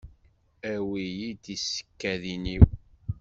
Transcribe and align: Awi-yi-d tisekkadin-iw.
Awi-yi-d 0.71 1.41
tisekkadin-iw. 1.43 2.65